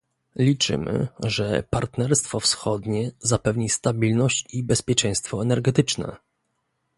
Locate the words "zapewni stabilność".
3.19-4.53